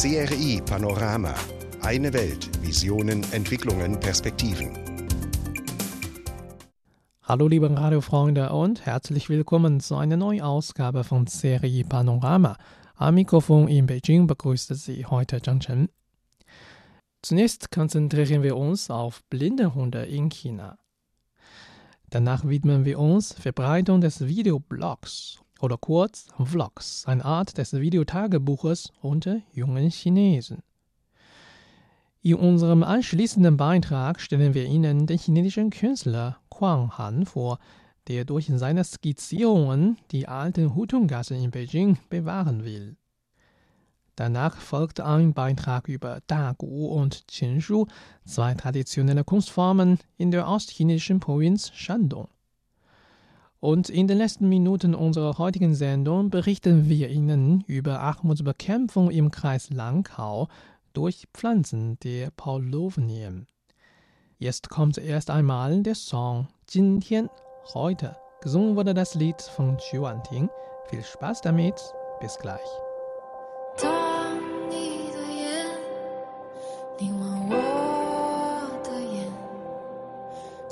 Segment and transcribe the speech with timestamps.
[0.00, 1.34] CRI Panorama.
[1.82, 2.48] Eine Welt.
[2.62, 4.70] Visionen, Entwicklungen, Perspektiven.
[7.22, 12.56] Hallo liebe Radiofreunde und herzlich willkommen zu einer neuen Ausgabe von CRI Panorama.
[12.94, 15.90] Am Mikrofon in Beijing begrüßt Sie heute Zhang Chen.
[17.20, 20.78] Zunächst konzentrieren wir uns auf Blindenhunde in China.
[22.08, 29.40] Danach widmen wir uns Verbreitung des Videoblogs oder kurz Vlogs, eine Art des Videotagebuches unter
[29.52, 30.62] jungen Chinesen.
[32.22, 37.58] In unserem anschließenden Beitrag stellen wir Ihnen den chinesischen Künstler Quang Han vor,
[38.08, 42.96] der durch seine Skizzierungen die alten Hutungassen in Beijing bewahren will.
[44.16, 47.86] Danach folgt ein Beitrag über Dagu und Qinshu,
[48.26, 52.28] zwei traditionelle Kunstformen in der ostchinesischen Provinz Shandong.
[53.60, 59.68] Und in den letzten Minuten unserer heutigen Sendung berichten wir Ihnen über Armutsbekämpfung im Kreis
[59.68, 60.48] Langkau
[60.94, 63.46] durch Pflanzen der Paulovenien.
[64.38, 67.28] Jetzt kommt erst einmal der Song Jintian
[67.74, 68.16] heute.
[68.40, 70.48] Gesungen wurde das Lied von Xu Wanting.
[70.88, 71.74] Viel Spaß damit.
[72.20, 72.60] Bis gleich.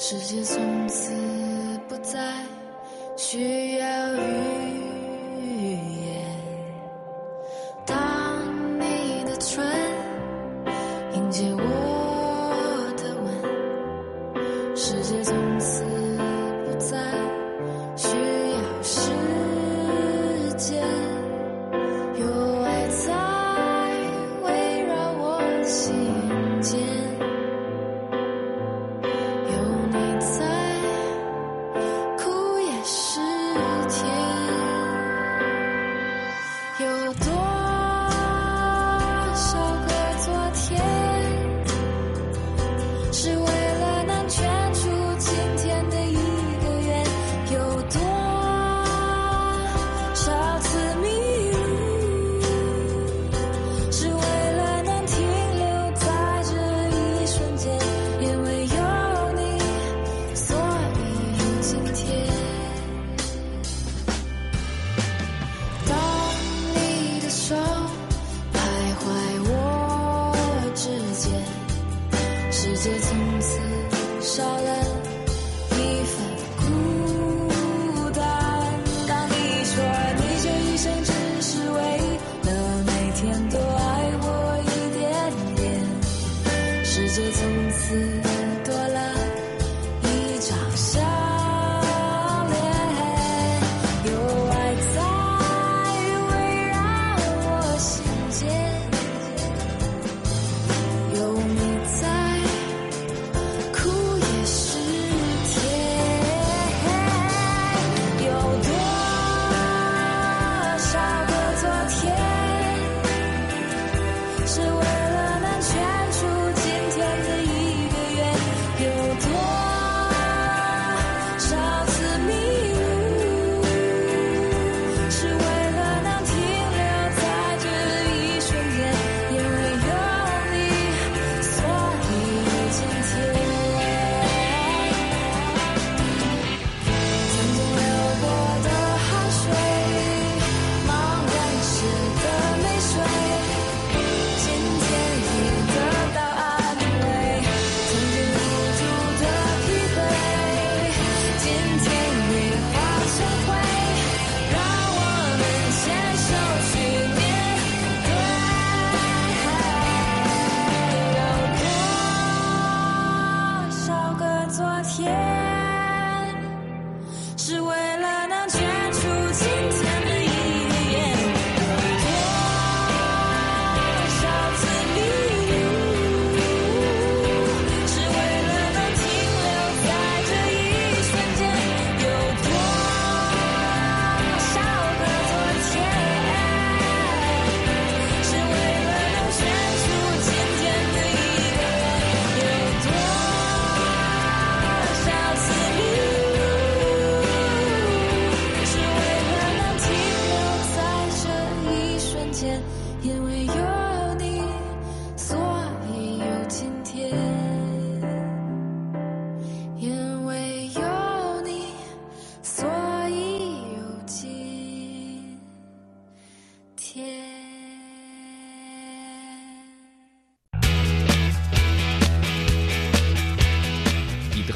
[0.01, 1.13] 世界从此
[1.87, 2.58] 不再。
[3.19, 5.75] 需要语
[6.07, 6.25] 言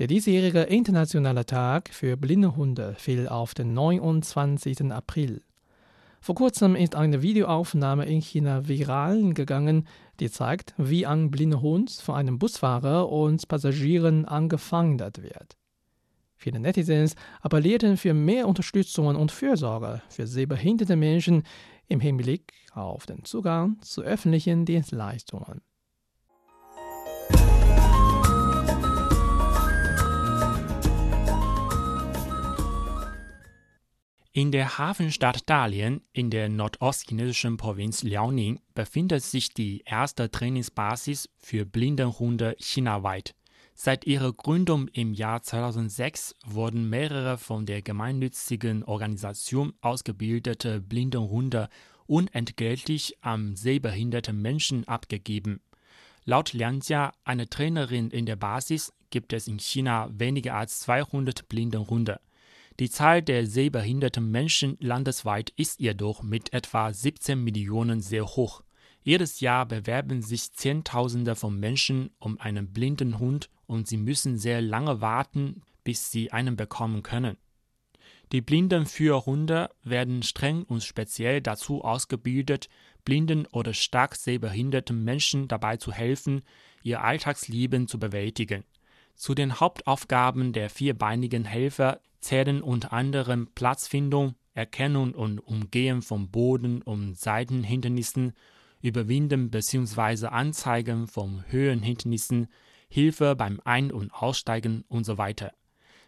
[0.00, 4.90] Der diesjährige internationale Tag für blinde Hunde fiel auf den 29.
[4.90, 5.42] April.
[6.22, 9.86] Vor kurzem ist eine Videoaufnahme in China viral gegangen,
[10.18, 15.58] die zeigt, wie ein blinder Hund von einem Busfahrer und Passagieren angefangen wird.
[16.34, 21.42] Viele Netizens appellierten für mehr Unterstützung und Fürsorge für sehbehinderte Menschen
[21.88, 25.60] im Hinblick auf den Zugang zu öffentlichen Dienstleistungen.
[34.32, 41.66] In der Hafenstadt Dalian in der nordostchinesischen Provinz Liaoning befindet sich die erste Trainingsbasis für
[41.66, 43.34] Blindenhunde chinaweit.
[43.74, 51.68] Seit ihrer Gründung im Jahr 2006 wurden mehrere von der gemeinnützigen Organisation ausgebildete Blindenhunde
[52.06, 55.60] unentgeltlich an sehbehinderte Menschen abgegeben.
[56.24, 62.20] Laut Lianjia, eine Trainerin in der Basis, gibt es in China weniger als 200 Blindenhunde.
[62.80, 68.62] Die Zahl der sehbehinderten Menschen landesweit ist jedoch mit etwa 17 Millionen sehr hoch.
[69.02, 74.62] Jedes Jahr bewerben sich Zehntausende von Menschen um einen blinden Hund und sie müssen sehr
[74.62, 77.36] lange warten, bis sie einen bekommen können.
[78.32, 82.70] Die Blindenführhunde werden streng und speziell dazu ausgebildet,
[83.04, 86.44] blinden oder stark sehbehinderten Menschen dabei zu helfen,
[86.82, 88.64] ihr Alltagsleben zu bewältigen.
[89.20, 96.80] Zu den Hauptaufgaben der vierbeinigen Helfer zählen unter anderem Platzfindung, Erkennung und Umgehen von Boden-
[96.80, 98.32] und Seitenhindernissen,
[98.80, 100.28] Überwinden bzw.
[100.28, 102.48] Anzeigen von Höhenhindernissen,
[102.88, 105.50] Hilfe beim Ein- und Aussteigen usw.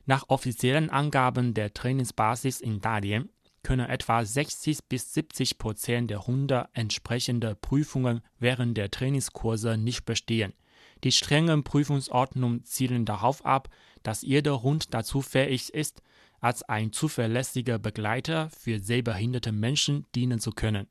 [0.06, 3.28] Nach offiziellen Angaben der Trainingsbasis in Dalian
[3.62, 10.54] können etwa 60 bis 70 Prozent der Hunde entsprechende Prüfungen während der Trainingskurse nicht bestehen.
[11.04, 13.68] Die strengen Prüfungsordnungen zielen darauf ab,
[14.02, 16.02] dass jeder Hund dazu fähig ist,
[16.40, 20.88] als ein zuverlässiger Begleiter für sehbehinderte Menschen dienen zu können.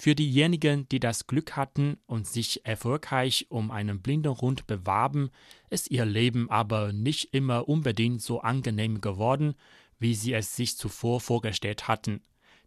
[0.00, 5.30] Für diejenigen, die das Glück hatten und sich erfolgreich um einen blinden Hund bewarben,
[5.70, 9.54] ist ihr Leben aber nicht immer unbedingt so angenehm geworden,
[9.98, 12.22] wie sie es sich zuvor vorgestellt hatten.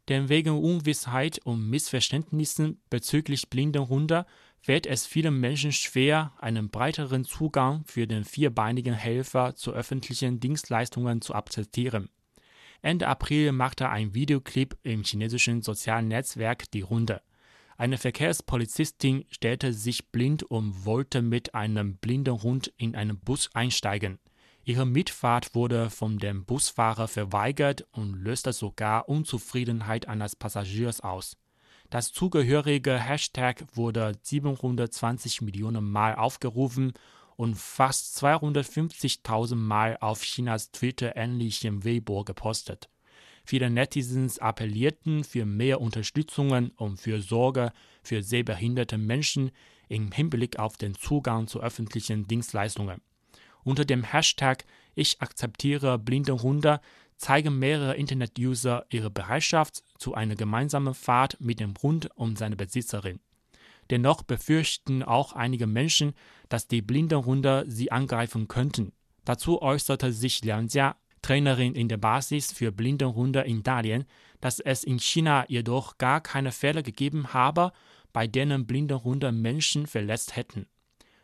[0.10, 4.26] Denn wegen Unwissheit und Missverständnissen bezüglich blinden Hunde
[4.62, 11.22] fällt es vielen Menschen schwer, einen breiteren Zugang für den vierbeinigen Helfer zu öffentlichen Dienstleistungen
[11.22, 12.10] zu akzeptieren.
[12.84, 17.22] Ende April machte ein Videoclip im chinesischen sozialen Netzwerk die Runde.
[17.78, 24.19] Eine Verkehrspolizistin stellte sich blind und wollte mit einem blinden Hund in einen Bus einsteigen.
[24.64, 31.38] Ihre Mitfahrt wurde von dem Busfahrer verweigert und löste sogar Unzufriedenheit eines Passagiers aus.
[31.92, 36.94] Das zugehörige Hashtag wurde 720 Millionen Mal aufgerufen
[37.36, 42.90] und fast 250.000 Mal auf Chinas Twitter-ähnlichem Weibo gepostet.
[43.44, 49.52] Viele Netizens appellierten für mehr Unterstützungen und für Sorge für sehbehinderte Menschen
[49.90, 53.02] im Hinblick auf den Zugang zu öffentlichen Dienstleistungen.
[53.66, 54.64] Unter dem Hashtag
[54.95, 56.80] Ich akzeptiere blinde Hunde
[57.21, 63.19] zeigen mehrere Internet-User ihre Bereitschaft zu einer gemeinsamen Fahrt mit dem Hund und seiner Besitzerin.
[63.92, 66.13] Dennoch befürchten auch einige Menschen,
[66.49, 68.92] dass die blinden Hunde sie angreifen könnten.
[69.23, 74.06] Dazu äußerte sich Liang Jia, Trainerin in der Basis für blinde Hunde in Dalian,
[74.40, 77.71] dass es in China jedoch gar keine Fälle gegeben habe,
[78.11, 80.66] bei denen blinde Hunde Menschen verletzt hätten.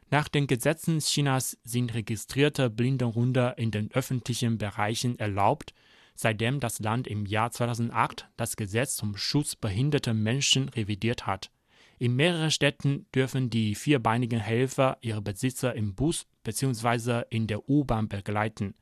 [0.09, 5.73] Nach den Gesetzen Chinas sind registrierte blinde Hunde in den öffentlichen Bereichen erlaubt,
[6.17, 11.51] seitdem das Land im Jahr 2008 das Gesetz zum Schutz behinderter Menschen revidiert hat.
[11.99, 17.23] In mehreren Städten dürfen die vierbeinigen Helfer ihre Besitzer im Bus bzw.
[17.29, 18.75] in der U-Bahn begleiten.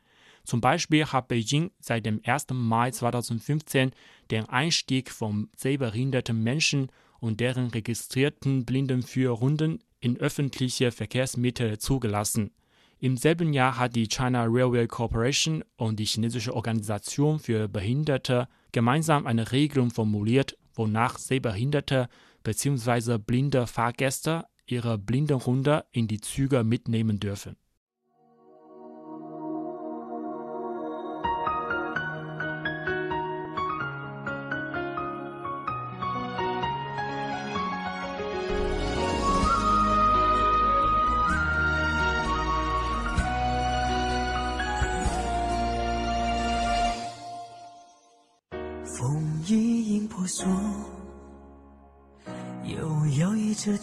[0.44, 2.48] Zum Beispiel hat Beijing seit dem 1.
[2.54, 3.92] Mai 2015
[4.32, 12.52] den Einstieg von sehbehinderten Menschen und deren registrierten Blindenführhunden in öffentliche Verkehrsmittel zugelassen.
[13.06, 19.28] Im selben Jahr hat die China Railway Corporation und die chinesische Organisation für Behinderte gemeinsam
[19.28, 22.10] eine Regelung formuliert, wonach sehbehinderte
[22.44, 23.20] bzw.
[23.20, 27.58] blinde Fahrgäste ihre blinden Hunde in die Züge mitnehmen dürfen.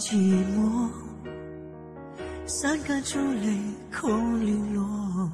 [0.05, 0.17] 寂
[0.57, 0.91] 寞，
[2.45, 3.57] 伞盖住泪
[3.97, 5.31] 空零落，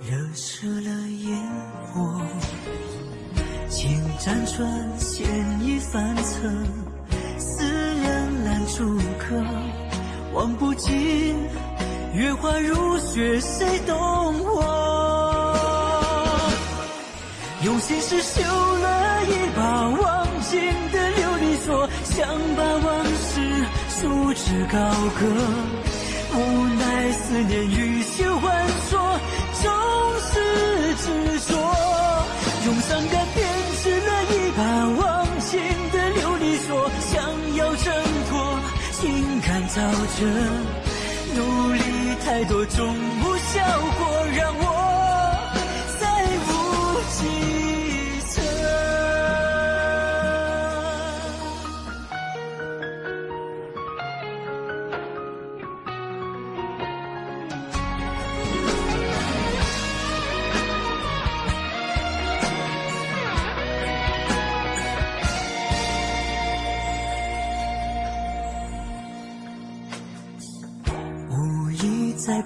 [0.00, 1.38] 惹湿了烟
[1.86, 2.20] 火。
[3.68, 5.24] 情辗转，千
[5.64, 6.50] 一番侧，
[7.38, 9.40] 思量难住客，
[10.34, 11.36] 望不尽
[12.12, 13.96] 月华如雪，谁懂
[14.46, 15.56] 我？
[17.62, 20.58] 用心事绣了一把忘情
[20.90, 23.39] 的琉璃锁，想把往事
[24.00, 24.78] 素质高
[25.18, 25.26] 歌，
[26.32, 26.38] 无
[26.78, 29.20] 奈思念欲休还说，
[29.60, 29.70] 终
[30.24, 30.32] 是
[30.94, 31.04] 执
[31.52, 31.52] 着。
[32.64, 33.46] 用伤感编
[33.82, 34.62] 织了一把
[35.02, 35.04] 忘
[35.40, 35.60] 情
[35.92, 37.12] 的琉璃锁，想
[37.56, 37.92] 要挣
[38.30, 38.58] 脱，
[38.92, 39.76] 情感沼
[40.16, 40.18] 泽，
[41.34, 41.38] 努
[41.74, 41.82] 力
[42.24, 43.60] 太多，终无效
[43.98, 44.02] 果，
[44.34, 44.64] 让我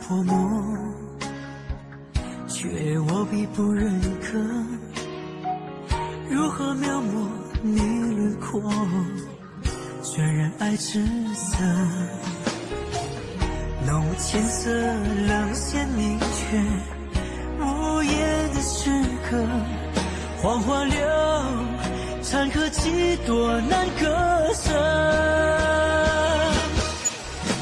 [0.09, 0.44] pendant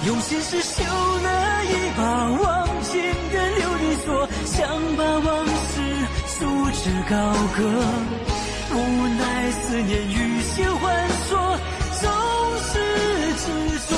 [0.05, 2.03] 用心事绣了一把
[2.43, 3.01] 忘情
[3.33, 5.79] 的琉璃锁，想把往事
[6.27, 6.41] 束
[6.73, 7.15] 之高
[7.57, 7.63] 阁，
[8.75, 8.77] 无
[9.17, 10.85] 奈思念欲休还
[11.29, 11.31] 说，
[12.01, 12.11] 终
[12.67, 12.73] 是
[13.43, 13.47] 执
[13.89, 13.91] 着。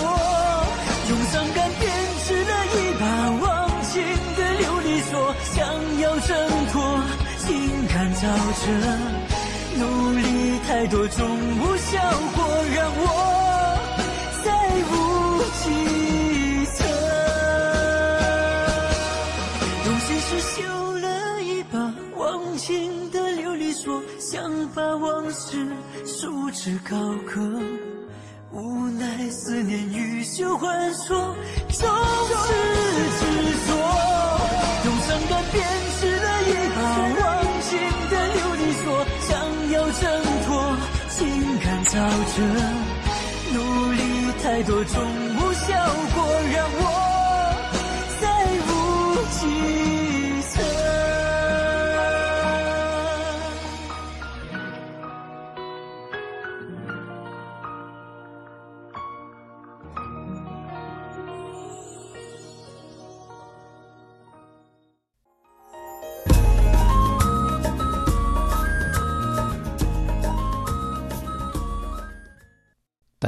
[1.08, 1.82] 用伤感编
[2.26, 3.04] 织了一把
[3.46, 3.46] 忘
[3.82, 3.92] 情
[4.36, 5.12] 的琉璃锁，
[5.54, 5.56] 想
[6.00, 6.30] 要挣
[6.70, 6.74] 脱，
[7.38, 7.48] 情
[7.88, 8.22] 感沼
[8.60, 8.66] 泽，
[9.78, 9.82] 努
[10.12, 10.22] 力
[10.68, 11.26] 太多，终
[11.60, 11.98] 无效
[12.34, 12.44] 果，
[12.74, 13.02] 让我
[14.44, 14.46] 再
[14.90, 14.92] 无
[25.36, 25.66] 是
[26.06, 27.60] 束之高阁，
[28.52, 31.34] 无奈思念欲休还说，
[31.70, 31.88] 终
[32.28, 32.52] 是
[33.18, 33.22] 执
[33.66, 33.68] 着。
[34.84, 35.54] 用伤感编
[35.98, 36.78] 织了一把
[37.18, 37.22] 忘
[37.62, 37.68] 情
[38.10, 38.86] 的琉璃锁，
[39.22, 39.30] 想
[39.72, 40.02] 要挣
[40.46, 40.48] 脱，
[41.10, 41.18] 情
[41.58, 41.92] 感沼
[42.36, 42.36] 泽。
[43.52, 43.58] 努
[43.92, 43.98] 力
[44.40, 44.94] 太多，终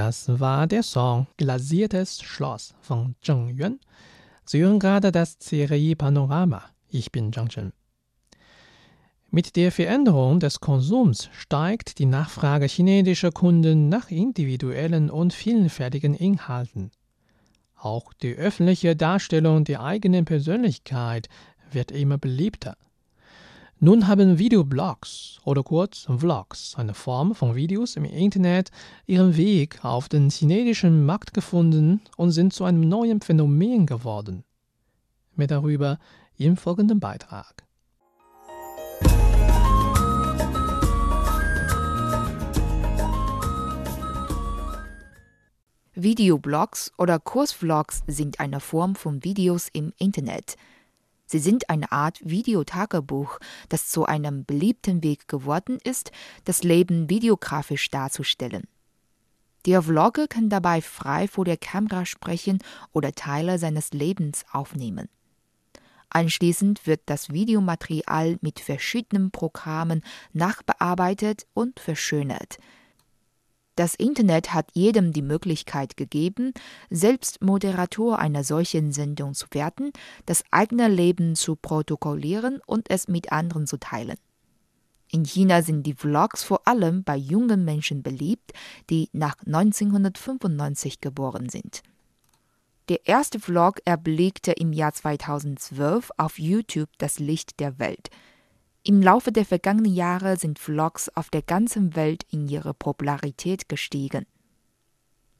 [0.06, 3.80] Das war der Song Glasiertes Schloss von Zheng Yuan.
[4.44, 6.62] Sie hören gerade das CRI Panorama.
[6.88, 7.72] Ich bin Zhang Chen.
[9.32, 16.92] Mit der Veränderung des Konsums steigt die Nachfrage chinesischer Kunden nach individuellen und vielfältigen Inhalten.
[17.75, 21.28] Auch die öffentliche Darstellung der eigenen Persönlichkeit
[21.72, 22.76] wird immer beliebter.
[23.78, 28.71] Nun haben Videoblogs oder kurz Vlogs, eine Form von Videos im Internet,
[29.04, 34.45] ihren Weg auf den chinesischen Markt gefunden und sind zu einem neuen Phänomen geworden.
[35.35, 35.99] Mehr darüber
[36.38, 37.66] im folgenden Beitrag.
[45.95, 50.56] Videoblogs oder Kursvlogs sind eine Form von Videos im Internet.
[51.26, 56.12] Sie sind eine Art Videotagebuch, das zu einem beliebten Weg geworden ist,
[56.45, 58.68] das Leben videografisch darzustellen.
[59.66, 62.59] Der Vlogger kann dabei frei vor der Kamera sprechen
[62.92, 65.09] oder Teile seines Lebens aufnehmen.
[66.09, 70.02] Anschließend wird das Videomaterial mit verschiedenen Programmen
[70.33, 72.59] nachbearbeitet und verschönert.
[73.76, 76.52] Das Internet hat jedem die Möglichkeit gegeben,
[76.88, 79.92] selbst Moderator einer solchen Sendung zu werden,
[80.25, 84.16] das eigene Leben zu protokollieren und es mit anderen zu teilen.
[85.12, 88.52] In China sind die Vlogs vor allem bei jungen Menschen beliebt,
[88.88, 91.83] die nach 1995 geboren sind.
[92.88, 98.09] Der erste Vlog erblickte im Jahr 2012 auf YouTube das Licht der Welt.
[98.88, 104.26] Im Laufe der vergangenen Jahre sind Vlogs auf der ganzen Welt in ihre Popularität gestiegen.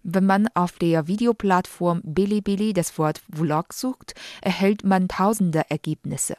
[0.03, 6.37] Wenn man auf der Videoplattform Bilibili das Wort Vlog sucht, erhält man tausende Ergebnisse.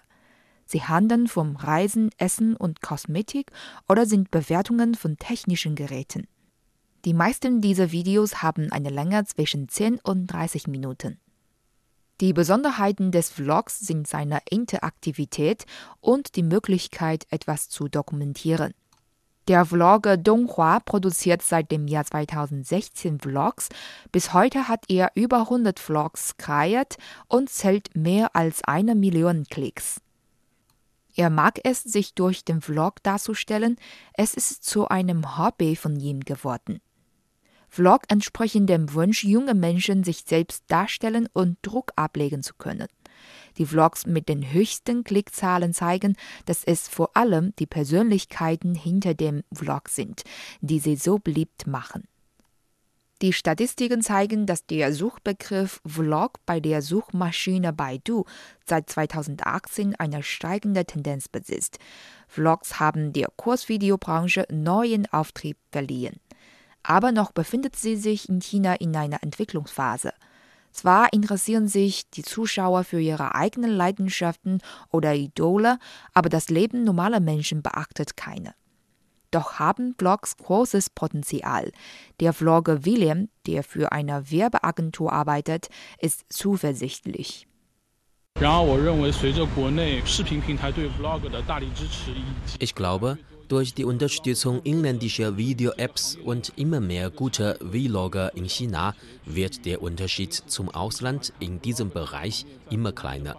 [0.66, 3.54] Sie handeln vom Reisen, Essen und Kosmetik
[3.88, 6.28] oder sind Bewertungen von technischen Geräten.
[7.06, 11.22] Die meisten dieser Videos haben eine Länge zwischen 10 und 30 Minuten.
[12.20, 15.66] Die Besonderheiten des Vlogs sind seine Interaktivität
[16.00, 18.74] und die Möglichkeit, etwas zu dokumentieren.
[19.48, 23.70] Der Vlogger Donghua produziert seit dem Jahr 2016 Vlogs.
[24.12, 26.98] Bis heute hat er über 100 Vlogs kreiert
[27.28, 30.02] und zählt mehr als eine Million Klicks.
[31.16, 33.78] Er mag es, sich durch den Vlog darzustellen.
[34.14, 36.82] Es ist zu einem Hobby von ihm geworden.
[37.77, 42.88] Vlog entsprechen dem Wunsch junger Menschen, sich selbst darstellen und Druck ablegen zu können.
[43.60, 46.15] Die Vlogs mit den höchsten Klickzahlen zeigen,
[46.48, 50.24] dass es vor allem die Persönlichkeiten hinter dem Vlog sind,
[50.60, 52.07] die sie so beliebt machen.
[53.22, 58.25] Die Statistiken zeigen, dass der Suchbegriff Vlog bei der Suchmaschine Baidu
[58.65, 61.77] seit 2018 eine steigende Tendenz besitzt.
[62.27, 66.19] Vlogs haben der Kursvideobranche neuen Auftrieb verliehen.
[66.88, 70.13] Aber noch befindet sie sich in China in einer Entwicklungsphase.
[70.72, 75.79] Zwar interessieren sich die Zuschauer für ihre eigenen Leidenschaften oder Idole,
[76.13, 78.53] aber das Leben normaler Menschen beachtet keine.
[79.32, 81.74] Doch haben Blogs großes Potenzial.
[82.22, 85.67] Der Vlogger William, der für eine Werbeagentur arbeitet,
[86.00, 87.50] ist zuversichtlich.
[92.59, 98.94] Ich glaube, durch die Unterstützung inländischer Video-Apps und immer mehr guter Vlogger in China
[99.25, 103.36] wird der Unterschied zum Ausland in diesem Bereich immer kleiner.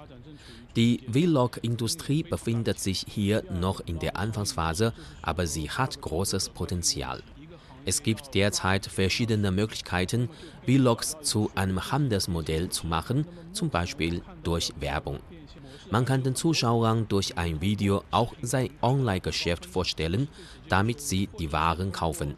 [0.77, 4.93] Die Vlog-Industrie befindet sich hier noch in der Anfangsphase,
[5.23, 7.23] aber sie hat großes Potenzial.
[7.85, 10.29] Es gibt derzeit verschiedene Möglichkeiten,
[10.65, 15.21] Vlogs zu einem Handelsmodell zu machen, zum Beispiel durch Werbung.
[15.91, 20.29] Man kann den Zuschauern durch ein Video auch sein Online-Geschäft vorstellen,
[20.69, 22.35] damit sie die Waren kaufen.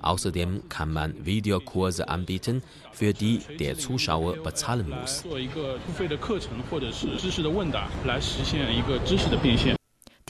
[0.00, 2.62] Außerdem kann man Videokurse anbieten,
[2.92, 5.24] für die der Zuschauer bezahlen muss.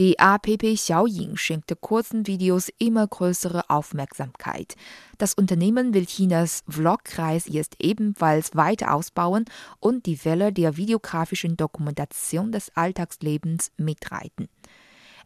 [0.00, 4.74] Die APP Xiaoying schenkte kurzen Videos immer größere Aufmerksamkeit.
[5.18, 9.44] Das Unternehmen will Chinas Vlogkreis jetzt ebenfalls weiter ausbauen
[9.78, 14.48] und die Welle der videografischen Dokumentation des Alltagslebens mitreiten.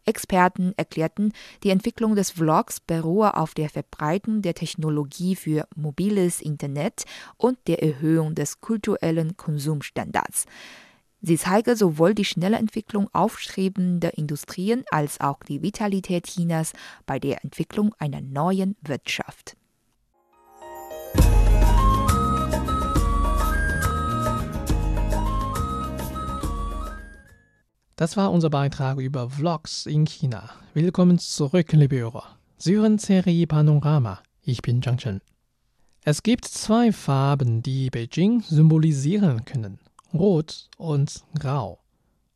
[0.05, 7.05] Experten erklärten, die Entwicklung des Vlogs beruhe auf der Verbreitung der Technologie für mobiles Internet
[7.37, 10.45] und der Erhöhung des kulturellen Konsumstandards.
[11.21, 16.71] Sie zeige sowohl die schnelle Entwicklung aufstrebender Industrien als auch die Vitalität Chinas
[17.05, 19.57] bei der Entwicklung einer neuen Wirtschaft.
[27.97, 30.49] Das war unser Beitrag über Vlogs in China.
[30.73, 32.37] Willkommen zurück, liebe Hörer.
[32.57, 34.19] Sie hören Serie Panorama.
[34.41, 35.19] Ich bin Zhang Chen.
[36.05, 39.79] Es gibt zwei Farben, die Beijing symbolisieren können.
[40.13, 41.79] Rot und Grau.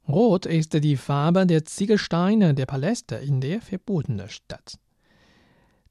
[0.07, 4.77] Rot ist die Farbe der Ziegelsteine der Paläste in der verbotenen Stadt.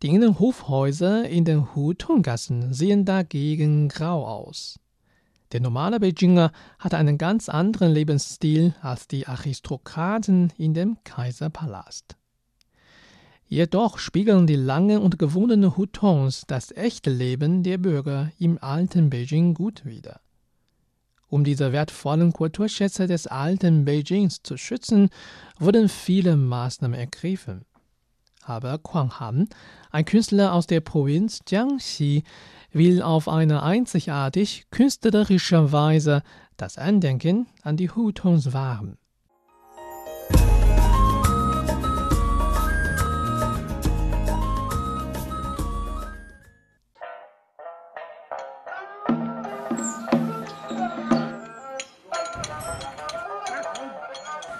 [0.00, 4.78] Die Innenhofhäuser in den Hutonggassen sehen dagegen grau aus.
[5.50, 12.16] Der normale Beijinger hat einen ganz anderen Lebensstil als die Aristokraten in dem Kaiserpalast.
[13.48, 19.54] Jedoch spiegeln die langen und gewundenen Hutons das echte Leben der Bürger im alten Beijing
[19.54, 20.20] gut wider.
[21.32, 25.08] Um diese wertvollen Kulturschätze des alten Beijings zu schützen,
[25.58, 27.64] wurden viele Maßnahmen ergriffen.
[28.42, 29.48] Aber Quang Han,
[29.90, 32.24] ein Künstler aus der Provinz Jiangxi,
[32.70, 36.22] will auf eine einzigartig künstlerische Weise
[36.58, 38.98] das Andenken an die Hutons wahren.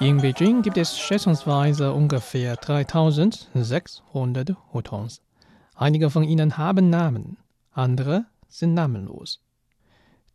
[0.03, 5.23] In Beijing gibt es schätzungsweise ungefähr 3600 Hutons.
[5.77, 7.37] Einige von ihnen haben Namen,
[7.71, 9.41] andere sind namenlos.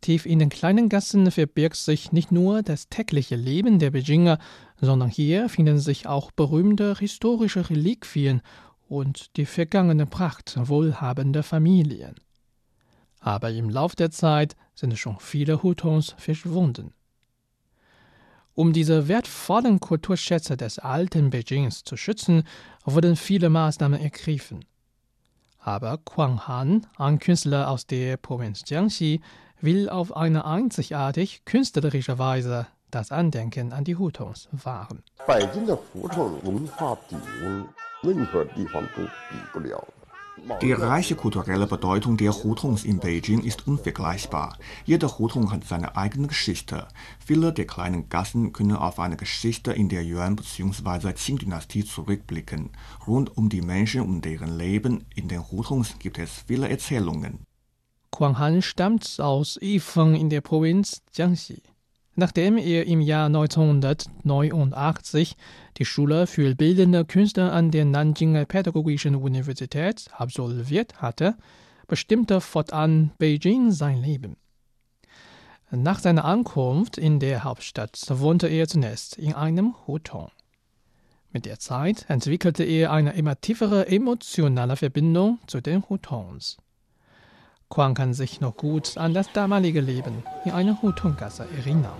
[0.00, 4.38] Tief in den kleinen Gassen verbirgt sich nicht nur das tägliche Leben der Beijinger,
[4.80, 8.40] sondern hier finden sich auch berühmte historische Reliquien
[8.88, 12.14] und die vergangene Pracht wohlhabender Familien.
[13.20, 16.94] Aber im Lauf der Zeit sind schon viele Hutons verschwunden.
[18.58, 22.42] Um diese wertvollen Kulturschätze des alten Beijings zu schützen,
[22.84, 24.64] wurden viele Maßnahmen ergriffen.
[25.60, 29.20] Aber Quang Han, ein Künstler aus der Provinz Jiangxi,
[29.60, 35.04] will auf eine einzigartig künstlerische Weise das Andenken an die Hutongs wahren.
[40.62, 44.58] Die reiche kulturelle Bedeutung der Hutons in Beijing ist unvergleichbar.
[44.84, 46.88] Jeder Hutung hat seine eigene Geschichte.
[47.24, 51.12] Viele der kleinen Gassen können auf eine Geschichte in der Yuan- bzw.
[51.12, 52.70] Qing-Dynastie zurückblicken.
[53.06, 57.40] Rund um die Menschen und deren Leben in den Hutungs gibt es viele Erzählungen.
[58.10, 61.62] Quang Han stammt aus Yifeng in der Provinz Jiangxi.
[62.18, 65.36] Nachdem er im Jahr 1989
[65.76, 71.36] die Schule für bildende Künste an der Nanjinger Pädagogischen Universität absolviert hatte,
[71.86, 74.36] bestimmte fortan Beijing sein Leben.
[75.70, 80.32] Nach seiner Ankunft in der Hauptstadt wohnte er zunächst in einem Hutong.
[81.30, 86.56] Mit der Zeit entwickelte er eine immer tiefere emotionale Verbindung zu den Hutons.
[87.70, 91.92] Quang kann sich noch gut an das damalige Leben in einer Hutungasse erinnern.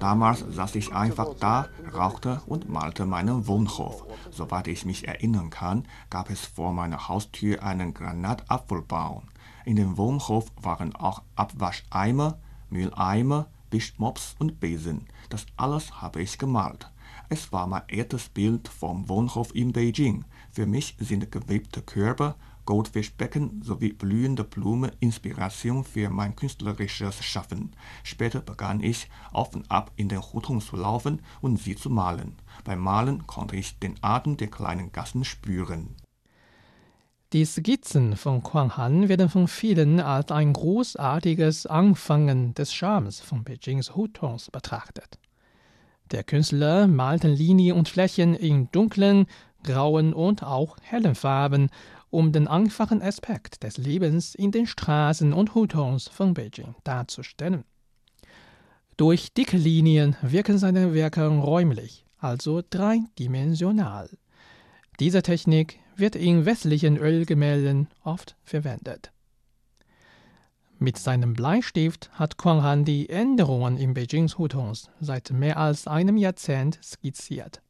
[0.00, 4.06] Damals saß ich einfach da, rauchte und malte meinen Wohnhof.
[4.30, 9.24] Soweit ich mich erinnern kann, gab es vor meiner Haustür einen Granatapfelbaum.
[9.66, 12.38] In dem Wohnhof waren auch Abwascheimer,
[12.70, 15.06] Mülleimer, Wischmops und Besen.
[15.28, 16.90] Das alles habe ich gemalt.
[17.28, 20.24] Es war mein erstes Bild vom Wohnhof in Beijing.
[20.50, 27.74] Für mich sind gewebte Körper, Goldfischbecken sowie blühende Blumen Inspiration für mein künstlerisches Schaffen.
[28.02, 32.36] Später begann ich, auf und ab in den Hutong zu laufen und sie zu malen.
[32.64, 35.96] Beim Malen konnte ich den Atem der kleinen Gassen spüren.
[37.34, 43.44] Die Skizzen von Quang Han werden von vielen als ein großartiges Anfangen des Charmes von
[43.44, 45.18] Beijings Hutongs betrachtet.
[46.10, 49.26] Der Künstler malte Linien und Flächen in dunklen,
[49.62, 51.68] grauen und auch hellen Farben,
[52.08, 57.64] um den einfachen Aspekt des Lebens in den Straßen und Hutongs von Beijing darzustellen.
[58.96, 64.08] Durch dicke Linien wirken seine Werke räumlich, also dreidimensional.
[64.98, 69.12] Diese Technik wird in westlichen Ölgemälden oft verwendet.
[70.80, 76.16] Mit seinem Bleistift hat Quang Han die Änderungen in Beijings Hutongs seit mehr als einem
[76.16, 77.62] Jahrzehnt skizziert.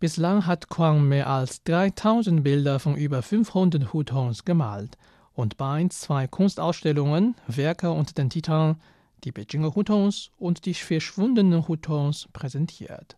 [0.00, 4.96] Bislang hat Quang mehr als 3000 Bilder von über 500 Hutongs gemalt
[5.34, 8.76] und bei zwei Kunstausstellungen Werke unter den Titeln
[9.24, 13.16] Die Beijinger Hutongs und die verschwundenen Hutongs präsentiert.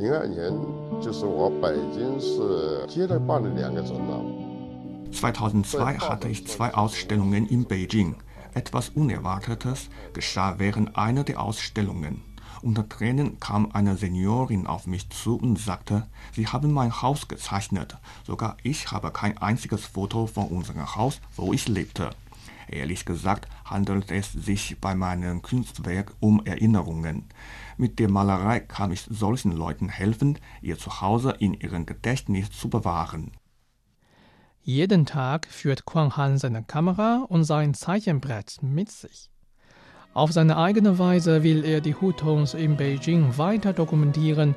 [0.00, 0.52] 零二年
[1.00, 4.46] 就是我北京市接着办了两个展览。
[5.12, 8.16] 2002 hatte ich zwei Ausstellungen in Beijing.
[8.54, 12.22] Etwas Unerwartetes geschah während einer der Ausstellungen.
[12.62, 17.96] Unter Tränen kam eine Seniorin auf mich zu und sagte, Sie haben mein Haus gezeichnet.
[18.26, 22.10] Sogar ich habe kein einziges Foto von unserem Haus, wo ich lebte.
[22.68, 27.24] Ehrlich gesagt handelt es sich bei meinem Kunstwerk um Erinnerungen.
[27.76, 33.32] Mit der Malerei kann ich solchen Leuten helfen, ihr Zuhause in ihrem Gedächtnis zu bewahren.
[34.62, 39.30] Jeden Tag führt Quang Han seine Kamera und sein Zeichenbrett mit sich.
[40.12, 44.54] Auf seine eigene Weise will er die Hutongs in Beijing weiter dokumentieren,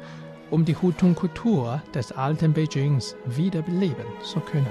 [0.50, 4.66] um die Hutung-Kultur des alten Beijings wiederbeleben zu können.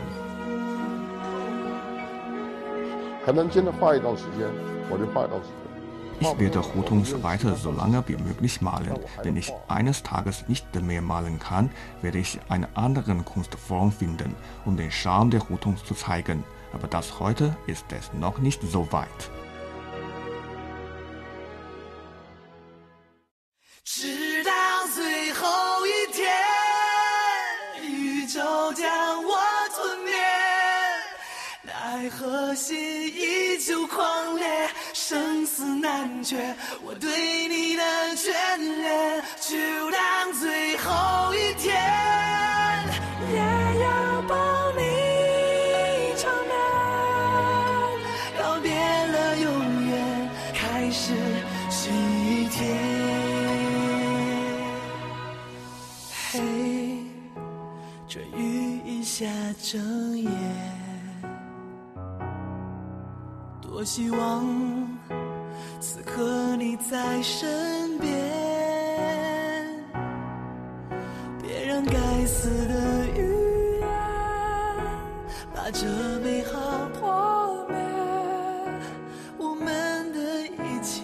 [3.24, 4.48] 还能坚持画一段时间，
[4.90, 5.61] 我就画一段时间。
[6.23, 8.97] Ich werde Hutungs weiter so lange wie möglich malen.
[9.23, 11.69] Wenn ich eines Tages nicht mehr malen kann,
[12.01, 14.33] werde ich eine andere Kunstform finden,
[14.63, 16.45] um den Charme der Hutungs zu zeigen.
[16.71, 19.31] Aber das heute ist es noch nicht so weit.
[35.13, 36.55] 生死难决。
[36.83, 37.83] 我对你的
[38.15, 39.55] 眷恋，就
[39.91, 41.71] 当最后一天，
[43.31, 43.37] 也
[43.83, 44.35] 要抱
[44.71, 44.81] 你
[46.17, 46.51] 长眠，
[48.41, 49.93] 告别了永远，
[50.51, 51.13] 开始
[51.69, 52.59] 新一天。
[56.31, 56.41] 嘿，
[58.07, 59.27] 这雨一下
[59.61, 60.27] 整夜，
[63.61, 64.43] 多希望
[66.15, 68.11] 和你在身边，
[71.41, 71.93] 别让该
[72.25, 73.87] 死的语言
[75.55, 75.87] 把这
[76.23, 77.75] 美好破灭，
[79.39, 81.01] 我们的一切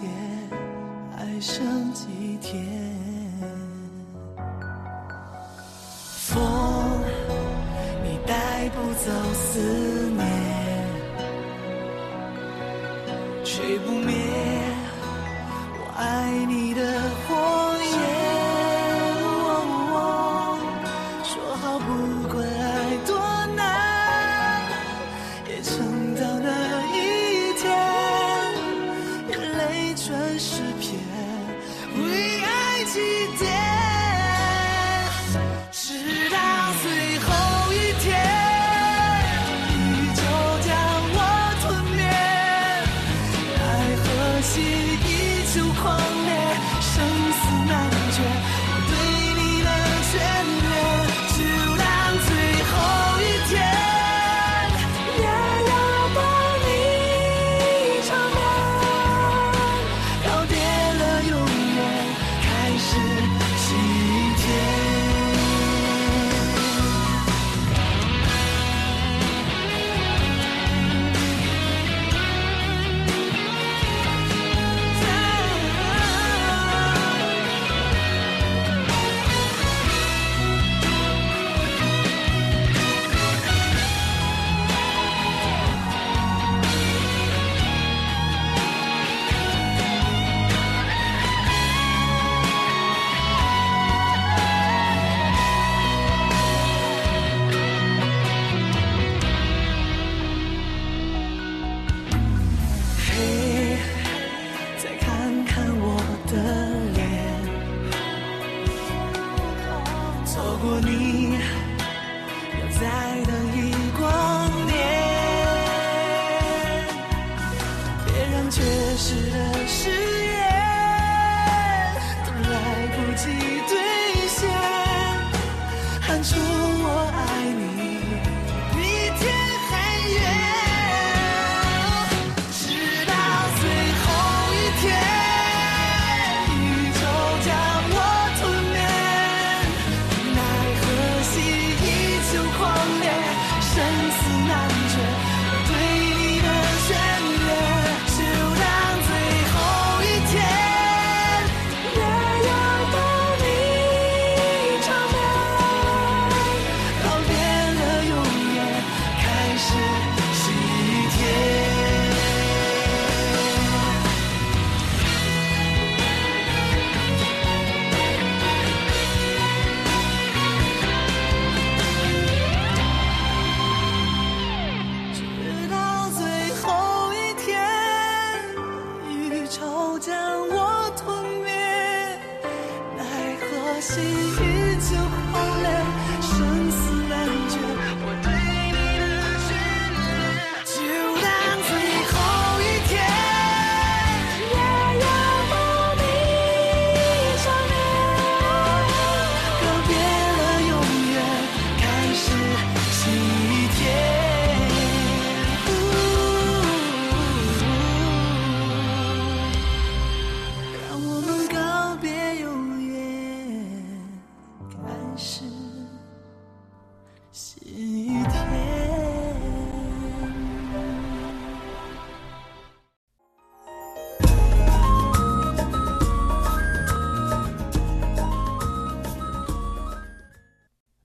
[1.18, 2.64] 还剩几天？
[6.28, 7.02] 风，
[8.04, 9.89] 你带不走思念。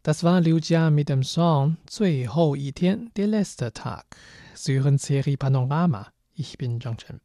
[0.10, 4.18] Das war Liu Jia mit dem Song 最后一天 der letzte Tag.
[4.56, 6.08] Sie hören Serie Panorama.
[6.34, 7.22] Ich bin Zhang Chen.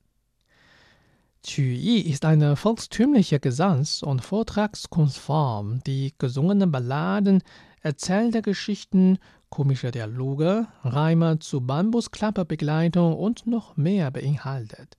[1.43, 7.43] Qu Yi ist eine volkstümliche Gesangs- und Vortragskunstform, die gesungene Balladen,
[7.81, 9.17] erzählte Geschichten,
[9.49, 14.99] komische Dialoge, Reime zu Bambusklapperbegleitung und noch mehr beinhaltet.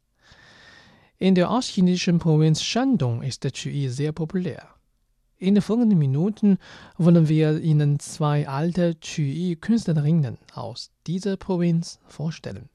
[1.19, 4.69] In der ostchinesischen Provinz Shandong ist der Qu Yi sehr populär.
[5.42, 6.59] In den folgenden Minuten
[6.98, 12.68] wollen wir Ihnen zwei alte Qu Yi-Künstlerinnen aus dieser Provinz vorstellen.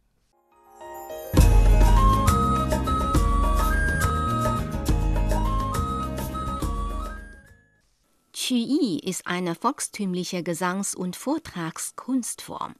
[8.33, 12.73] Qu Yi ist eine volkstümliche Gesangs- und Vortragskunstform.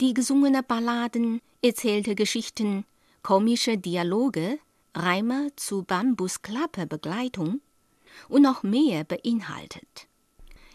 [0.00, 2.84] Die gesungene Balladen, erzählte Geschichten,
[3.24, 4.60] komische Dialoge,
[4.94, 7.60] Reime zu Bambusklapperbegleitung
[8.28, 10.06] und noch mehr beinhaltet.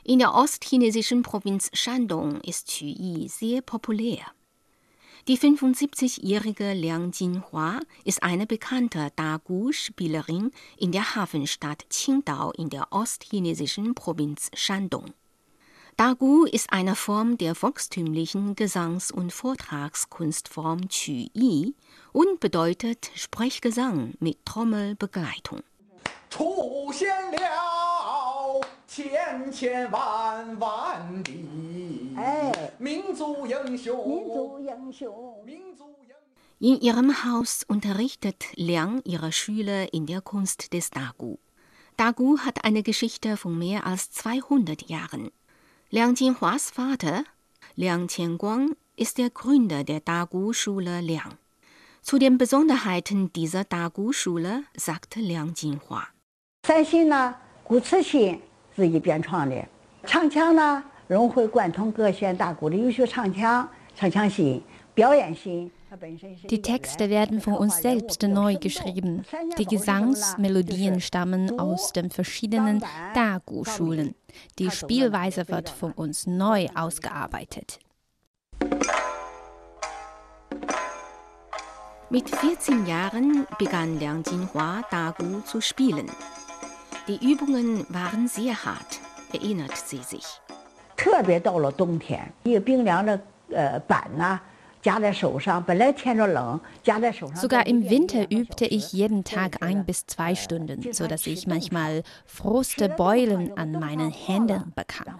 [0.03, 4.19] In der ostchinesischen Provinz Shandong ist Qu Yi sehr populär.
[5.27, 13.95] Die 75-jährige Liang Jinhua ist eine bekannte Dagu-Spielerin in der Hafenstadt Qingdao in der ostchinesischen
[13.95, 15.15] Provinz Shandong.
[15.97, 21.73] Dagu ist eine Form der volkstümlichen Gesangs- und Vortragskunstform Qu Yi
[22.11, 25.63] und bedeutet Sprechgesang mit Trommelbegleitung.
[26.34, 31.32] 出现了千千万万的
[32.78, 35.86] 民族英雄，民族英雄，民族。
[36.62, 41.38] In ihrem Haus unterrichtet Liang ihre Schüler in der Kunst des Dagu.
[41.96, 45.30] Dagu hat eine Geschichte von mehr als 200 Jahren.
[45.88, 47.24] Liang Jinhuas Vater,
[47.76, 51.38] Liang Qianguang, ist der Gründer der Dagu-Schule Liang.
[52.02, 56.08] Zu den Besonderheiten dieser Dagu-Schule sagte Liang Jinhua.
[56.66, 58.40] 三星呢，古瓷琴
[58.74, 59.56] 自己编创的，
[60.04, 64.62] 唱腔呢融会贯通各县大鼓的优秀唱腔、唱腔心、
[64.94, 65.70] 表演心。
[66.48, 69.24] Die Texte werden von uns selbst neu geschrieben.
[69.58, 72.80] Die Gesangsmelodien stammen aus den verschiedenen
[73.12, 74.14] Dagu-Schulen.
[74.60, 77.80] Die Spielweise wird von uns neu ausgearbeitet.
[82.08, 86.08] Mit 14 Jahren begann Liang Jinhua Dagu zu spielen.
[87.08, 89.00] Die Übungen waren sehr hart,
[89.32, 90.24] erinnert sie sich.
[90.96, 93.18] 特别到了冬天，一个冰凉的
[93.50, 94.38] 呃板呐、
[94.82, 97.36] 夹在手上，本来天着冷，夹在手上。
[97.36, 103.56] Sogar im Winter übte ich jeden Tag ein bis zwei Stunden, sodass ich manchmal Frostebeulen
[103.56, 105.18] an meinen Händen bekam.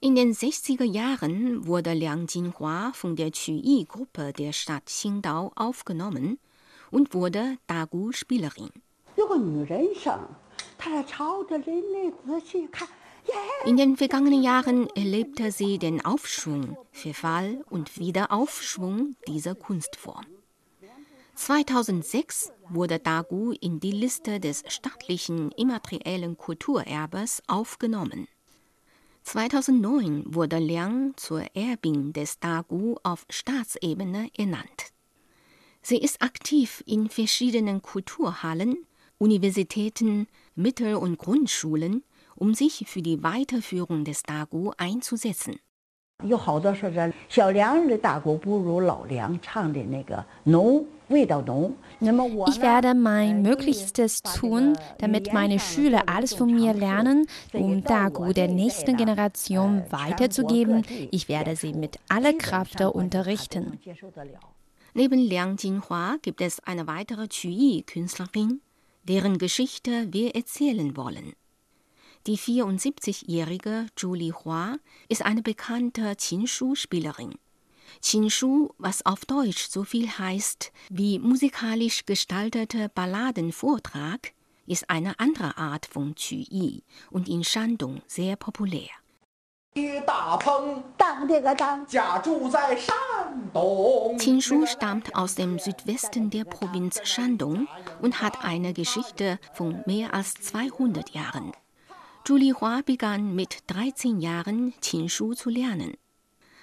[0.00, 6.38] In den 60er Jahren wurde Liang Jinhua von der Qi-Gruppe der Stadt Qingdao aufgenommen
[6.90, 8.70] und wurde Dagu-Spielerin.
[13.65, 20.25] In den vergangenen Jahren erlebte sie den Aufschwung, Verfall und Wiederaufschwung dieser Kunstform.
[21.35, 28.27] 2006 wurde Dagu in die Liste des staatlichen immateriellen Kulturerbes aufgenommen.
[29.23, 34.91] 2009 wurde Liang zur Erbin des Dagu auf Staatsebene ernannt.
[35.81, 38.85] Sie ist aktiv in verschiedenen Kulturhallen
[39.17, 42.03] Universitäten, Mittel- und Grundschulen,
[42.35, 45.55] um sich für die Weiterführung des Dagu einzusetzen.
[46.23, 46.29] Ich
[52.61, 58.95] werde mein Möglichstes tun, damit meine Schüler alles von mir lernen, um Dagu der nächsten
[58.95, 60.83] Generation weiterzugeben.
[61.11, 63.79] Ich werde sie mit aller Kraft unterrichten.
[64.93, 68.61] Neben Liang Jinhua gibt es eine weitere Qi-Künstlerin,
[69.05, 71.33] deren Geschichte wir erzählen wollen.
[72.27, 74.77] Die 74-jährige Julie Hua
[75.09, 77.35] ist eine bekannte Qinshu-Spielerin.
[78.01, 84.33] Qinshu, was auf Deutsch so viel heißt wie musikalisch gestaltete Balladenvortrag,
[84.65, 88.89] ist eine andere Art von Qi und in Shandong sehr populär.
[94.17, 97.67] Qinshu stammt aus dem Südwesten der Provinz Shandong
[98.01, 101.51] und hat eine Geschichte von mehr als 200 Jahren.
[102.25, 105.95] Julie Hua begann mit 13 Jahren Qinshu zu lernen.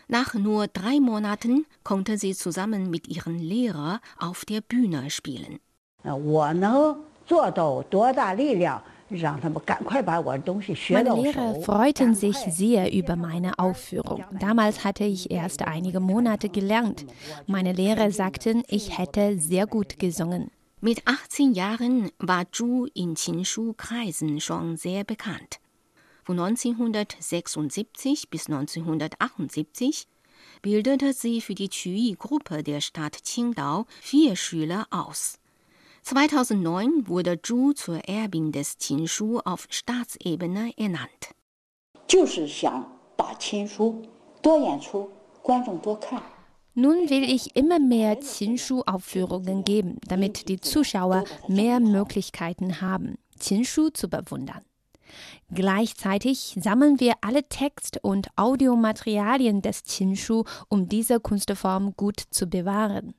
[0.09, 5.61] Nach nur drei Monaten konnte sie zusammen mit ihrem Lehrer auf der Bühne spielen.
[6.05, 6.17] 呃
[10.91, 14.25] meine Lehrer freuten sich sehr über meine Aufführung.
[14.41, 17.05] Damals hatte ich erst einige Monate gelernt.
[17.47, 20.51] Meine Lehrer sagten, ich hätte sehr gut gesungen.
[20.81, 25.61] Mit 18 Jahren war Zhu in Qinshu-Kreisen schon sehr bekannt.
[26.25, 30.09] Von 1976 bis 1978
[30.63, 35.39] bildete sie für die Qi-Gruppe der Stadt Qingdao vier Schüler aus.
[36.03, 41.31] 2009 wurde Zhu zur Erbin des Qinshu auf Staatsebene ernannt.
[46.75, 54.09] Nun will ich immer mehr Qinshu-Aufführungen geben, damit die Zuschauer mehr Möglichkeiten haben, Qinshu zu
[54.09, 54.63] bewundern.
[55.55, 63.15] Gleichzeitig sammeln wir alle Text- und Audiomaterialien des Qinshu, um diese Kunstform gut zu bewahren.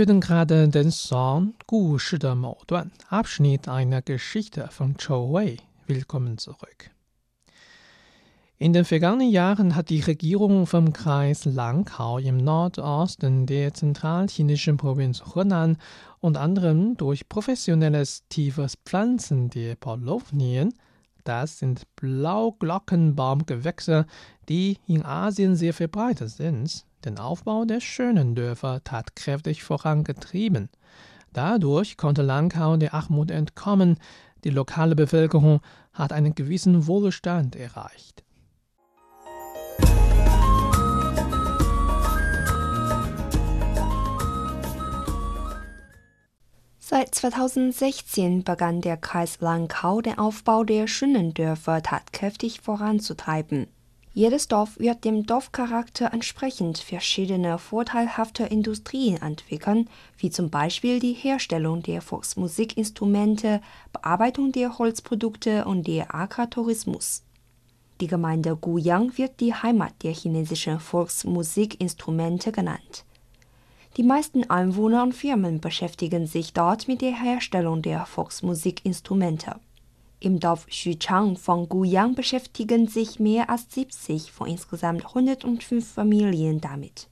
[0.00, 5.58] hören gerade den Song Gushi de Moduan, Abschnitt einer Geschichte von Chou Wei.
[5.86, 6.90] Willkommen zurück.
[8.56, 15.22] In den vergangenen Jahren hat die Regierung vom Kreis Langkau im Nordosten der zentralchinesischen Provinz
[15.34, 15.76] Hunan
[16.20, 20.72] unter anderem durch professionelles tiefes Pflanzen der Polonien,
[21.24, 24.06] das sind Blauglockenbaumgewächse,
[24.48, 30.68] die in Asien sehr verbreitet sind, den Aufbau der schönen Dörfer tatkräftig vorangetrieben.
[31.32, 33.98] Dadurch konnte Langkau der Armut entkommen,
[34.44, 35.60] die lokale Bevölkerung
[35.92, 38.24] hat einen gewissen Wohlstand erreicht.
[46.78, 53.68] Seit 2016 begann der Kreis Langkau den Aufbau der schönen Dörfer tatkräftig voranzutreiben.
[54.12, 59.88] Jedes Dorf wird dem Dorfcharakter entsprechend verschiedene vorteilhafte Industrien entwickeln,
[60.18, 63.60] wie zum Beispiel die Herstellung der Volksmusikinstrumente,
[63.92, 67.22] Bearbeitung der Holzprodukte und der Agrartourismus.
[68.00, 73.04] Die Gemeinde Guyang wird die Heimat der chinesischen Volksmusikinstrumente genannt.
[73.96, 79.56] Die meisten Einwohner und Firmen beschäftigen sich dort mit der Herstellung der Volksmusikinstrumente.
[80.22, 87.08] Im Dorf Xuchang von Guyang beschäftigen sich mehr als 70 von insgesamt 105 Familien damit.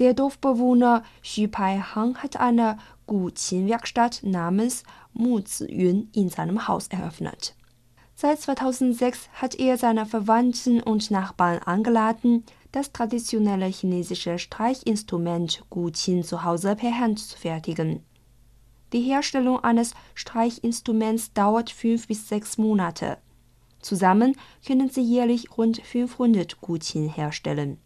[0.00, 4.82] Der Dorfbewohner Xu Pai Hang hat eine Gu-Qin-Werkstatt namens
[5.12, 7.54] Mu Ziyun in seinem Haus eröffnet.
[8.16, 16.42] Seit 2006 hat er seine Verwandten und Nachbarn eingeladen, das traditionelle chinesische Streichinstrument Gu-Qin zu
[16.42, 18.02] Hause per Hand zu fertigen.
[18.92, 23.18] Die Herstellung eines Streichinstruments dauert fünf bis sechs Monate.
[23.80, 24.36] Zusammen
[24.66, 27.78] können sie jährlich rund 500 Gu-Qin herstellen.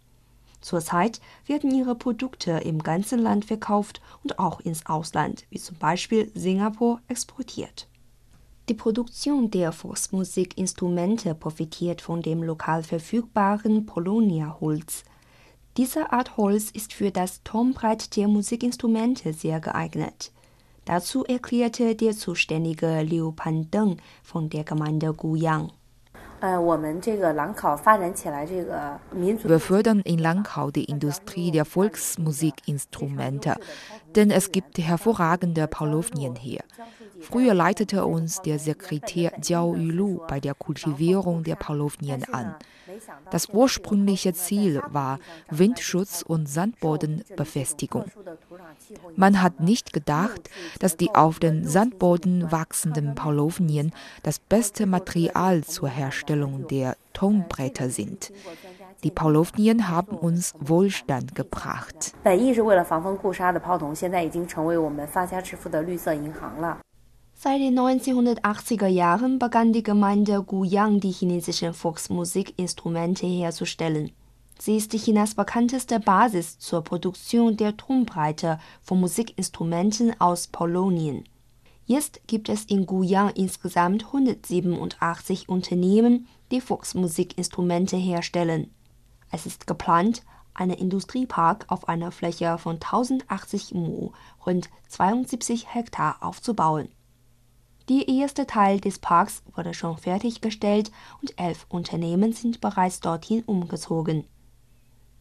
[0.61, 6.33] Zurzeit werden ihre Produkte im ganzen Land verkauft und auch ins Ausland, wie zum Beispiel
[6.35, 7.87] Singapur, exportiert.
[8.71, 15.05] Die Produktion der Volksmusikinstrumente profitiert von dem lokal verfügbaren Polonia-Holz.
[15.77, 20.33] Diese Art Holz ist für das Tonbreit der Musikinstrumente sehr geeignet.
[20.85, 25.71] Dazu erklärte der zuständige Liu Pandeng von der Gemeinde Guyang.
[29.43, 33.57] Wir fördern in Langkau die Industrie der Volksmusikinstrumente,
[34.17, 36.61] denn es gibt hervorragende Paulownien hier.
[37.21, 42.55] Früher leitete uns der Sekretär Jiao Yulu bei der Kultivierung der Paulownien an.
[43.31, 45.19] Das ursprüngliche Ziel war
[45.51, 48.05] Windschutz und Sandbodenbefestigung.
[49.17, 50.51] Man hat nicht gedacht,
[50.81, 53.93] dass die auf den Sandboden wachsenden Paulownien
[54.23, 58.33] das beste Material zur Herstellung der Tonbretter sind.
[59.05, 62.15] Die Paulownien haben uns Wohlstand gebracht.
[67.37, 74.11] Seit den 1980er Jahren begann die Gemeinde Guyang die chinesischen Volksmusikinstrumente herzustellen.
[74.59, 81.25] Sie ist Chinas bekannteste Basis zur Produktion der Tonbreite von Musikinstrumenten aus Polonien.
[81.85, 88.71] Jetzt gibt es in Guyang insgesamt 187 Unternehmen, die Volksmusikinstrumente herstellen.
[89.35, 90.23] Es ist geplant,
[90.55, 94.13] einen Industriepark auf einer Fläche von 1080 Mu,
[94.47, 96.89] rund 72 Hektar, aufzubauen.
[97.89, 104.25] Der erste Teil des Parks wurde schon fertiggestellt und elf Unternehmen sind bereits dorthin umgezogen.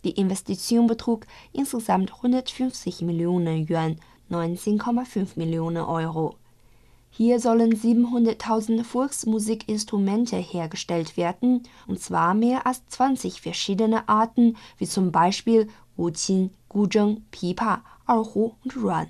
[0.03, 3.99] Die Investition betrug insgesamt 150 Millionen Yuan,
[4.29, 6.35] 19,5 Millionen Euro.
[7.15, 15.11] Hier sollen 700.000 Volksmusikinstrumente hergestellt werden, und zwar mehr als 20 verschiedene Arten, wie zum
[15.11, 19.09] Beispiel Wuqin, Guzheng, Pipa, Erhu und Ruan.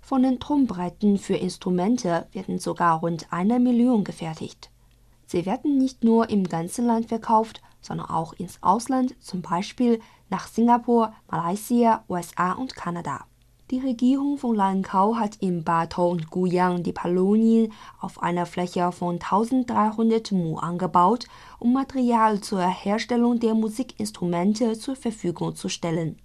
[0.00, 4.70] Von den Tonbreiten für Instrumente werden sogar rund eine Million gefertigt.
[5.26, 10.00] Sie werden nicht nur im ganzen Land verkauft, sondern auch ins Ausland, zum Beispiel
[10.30, 13.27] nach Singapur, Malaysia, USA und Kanada.
[13.70, 19.16] Die Regierung von Lankau hat in Bato und Guyang die Palonien auf einer Fläche von
[19.16, 21.26] 1300 Mu angebaut,
[21.58, 26.16] um Material zur Herstellung der Musikinstrumente zur Verfügung zu stellen.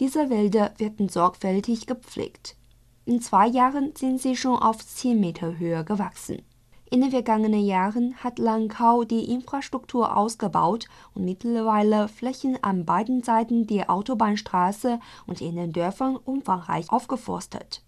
[0.00, 2.56] Diese Wälder werden sorgfältig gepflegt.
[3.04, 6.45] In zwei Jahren sind sie schon auf 10 Meter Höhe gewachsen.
[6.88, 13.66] In den vergangenen Jahren hat Lankau die Infrastruktur ausgebaut und mittlerweile Flächen an beiden Seiten
[13.66, 17.82] der Autobahnstraße und in den Dörfern umfangreich aufgeforstet.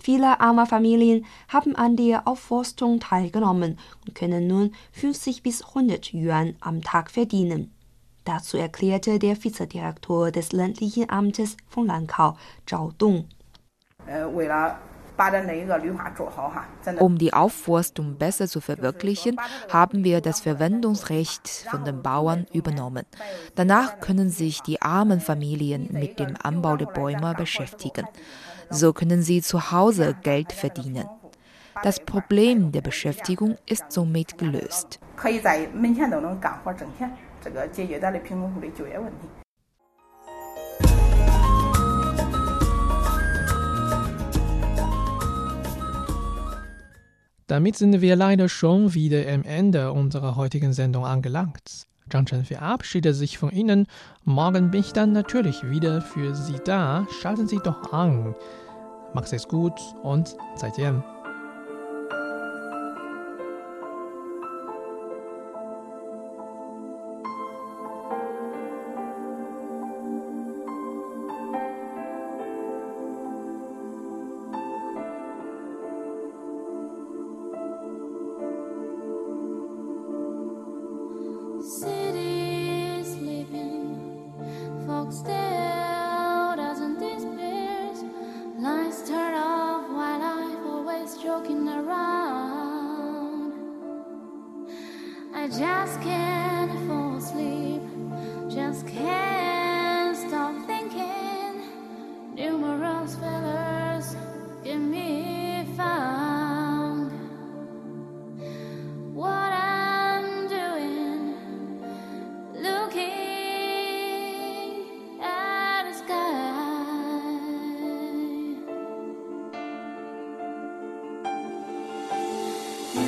[0.00, 6.54] Viele arme Familien haben an der Aufforstung teilgenommen und können nun 50 bis 100 Yuan
[6.60, 7.72] am Tag verdienen.
[8.24, 12.36] Dazu erklärte der Vizedirektor des ländlichen Amtes von Lankau,
[12.66, 13.24] Zhao Dong.
[16.98, 19.36] Um die Aufforstung besser zu verwirklichen,
[19.72, 23.04] haben wir das Verwendungsrecht von den Bauern übernommen.
[23.54, 28.06] Danach können sich die armen Familien mit dem Anbau der Bäume beschäftigen.
[28.70, 31.08] So können sie zu Hause Geld verdienen.
[31.82, 34.98] Das Problem der Beschäftigung ist somit gelöst.
[47.46, 51.86] Damit sind wir leider schon wieder am Ende unserer heutigen Sendung angelangt.
[52.10, 53.86] Zhang Chen verabschiedet sich von Ihnen.
[54.24, 57.06] Morgen bin ich dann natürlich wieder für Sie da.
[57.20, 58.34] Schalten Sie doch an.
[59.14, 60.70] Macht es gut und 再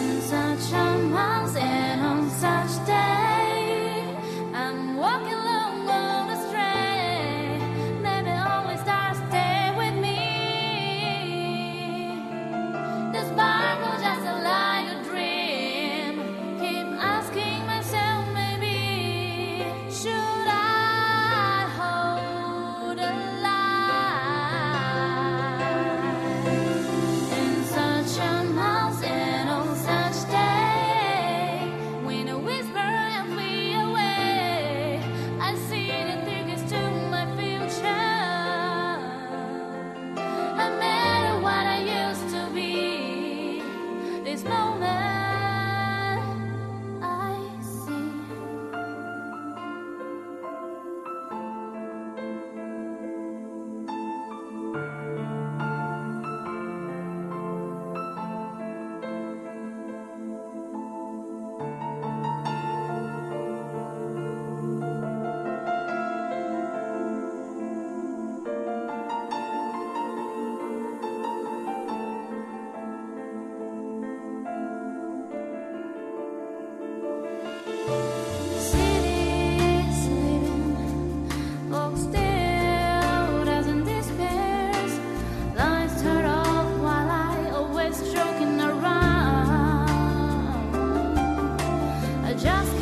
[0.09, 1.88] Such a miles and
[92.41, 92.78] just